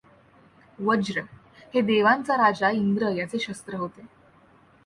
वज्र 0.79 1.21
हे 1.73 1.81
देवांचा 1.81 2.37
राजा 2.37 2.69
इंद्र 2.69 3.09
याचे 3.09 3.39
शस्त्र 3.39 3.75
होते. 3.75 4.01